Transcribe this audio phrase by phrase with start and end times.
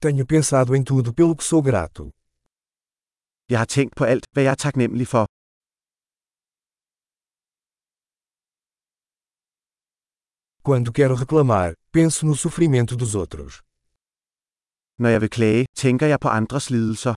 [0.00, 2.04] Tenho pensado em tudo pelo que sou grato.
[3.50, 5.24] Jeg har tænkt på alt, hvad jeg er taknemmelig for.
[10.66, 13.54] Quando quero reclamar, penso no sofrimento dos outros.
[15.02, 17.14] Når jeg vil klage, tænker jeg på andres lidelser.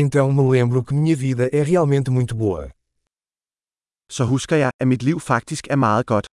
[0.00, 2.64] Então me lembro que minha vida é realmente muito boa.
[4.16, 6.27] Så husker jeg, at mit liv faktisk er meget godt.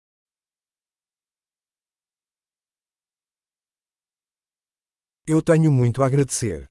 [5.26, 6.66] Eu tenho muito a agradecer.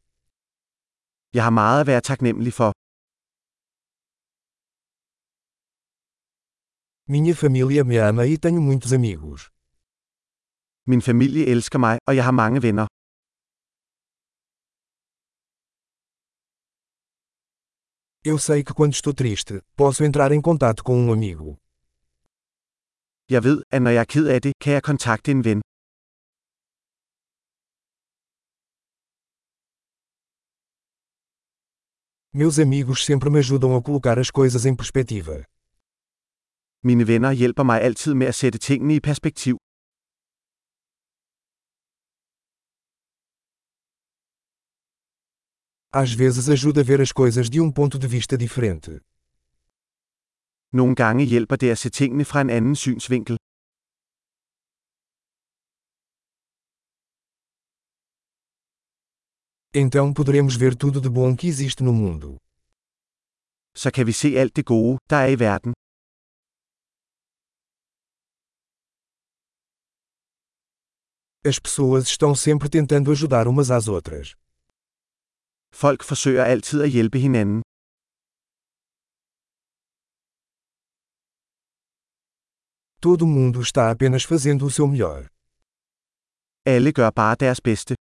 [1.34, 2.72] Jeg har meget at være taknemmelig for.
[7.14, 9.42] Minha família me ama e tenho muitos amigos.
[10.92, 12.88] Min familie elsker mig, og jeg har mange venner.
[18.32, 21.50] Eu sei que quando estou triste, posso entrar em contato com um amigo.
[23.30, 25.62] Jeg ved, at når jeg er ked af det, kan jeg kontakte en ven.
[32.34, 35.36] Meus amigos sempre me ajudam a colocar as coisas em perspectiva.
[36.82, 39.56] Mine venner hjælper mig altid med at sætte tingene i perspektiv.
[45.94, 48.92] Às vezes ajuda a ver as coisas de um ponto de vista diferente.
[50.80, 53.38] Nogle gange hjælper det at se tingene fra en anden synsvinkel.
[59.74, 62.36] Então poderemos ver tudo de bom que existe no mundo.
[63.74, 65.72] Så kan vi se alt det gode, der er i verden.
[71.46, 74.36] As pessoas estão sempre tentando ajudar umas às outras.
[75.74, 77.62] Folk forsøger altid at hjælpe hinanden.
[83.02, 85.20] Todo mundo está apenas fazendo o seu melhor.
[86.66, 88.01] Alle gør bare deres bedste.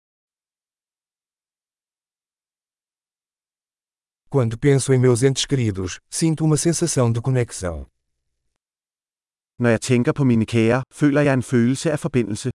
[4.31, 7.87] Quando penso em meus entes queridos, sinto uma sensação de conexão.
[9.59, 12.51] Når jeg tænker på mine kære, føler jeg en følelse af forbindelse.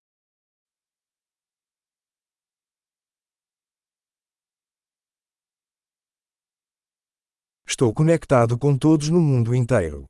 [7.71, 10.01] Estou conectado com todos no mundo inteiro.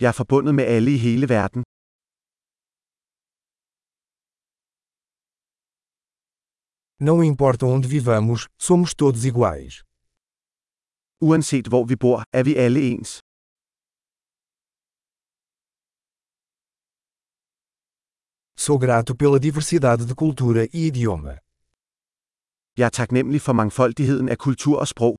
[0.00, 1.62] Jeg er forbundet med alle i hele verden.
[7.00, 9.87] Não importa onde vivamos, somos todos iguais.
[11.20, 13.10] Uanset hvor vi bor, er vi alle ens.
[18.64, 21.34] Sou grato pela diversidade de cultura e idioma.
[22.78, 25.14] Jeg er taknemmelig for mangfoldigheden af kultur og sprog.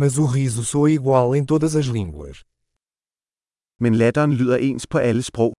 [0.00, 2.38] Mas o riso soa igual em todas as línguas.
[3.82, 5.52] Men latteren lyder ens på alle sprog.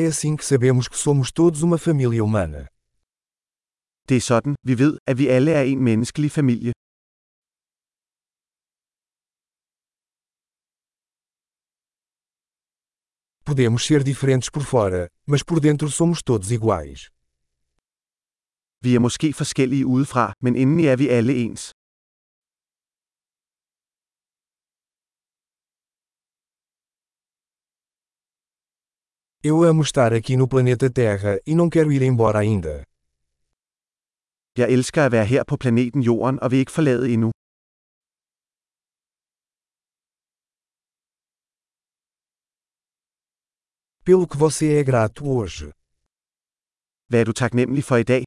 [0.00, 2.66] É assim que sabemos que somos todos uma família humana.
[4.08, 6.72] Det er sådan, vi ved, at vi alle er en menneskelig familie.
[13.44, 17.00] Podemos ser diferentes por fora, mas por dentro somos todos iguais.
[18.84, 21.62] Vi er måske forskellige udefra, men indeni er vi alle ens.
[29.46, 32.82] Eu amo estar aqui no planeta Terra e não quero ir embora ainda.
[34.56, 37.30] Jeg elsker at være her på planeten Jorden og vil ikke forlade endnu.
[44.06, 45.66] Pelo que você é grato hoje.
[47.08, 48.24] Hvad er du taknemmelig for i dag?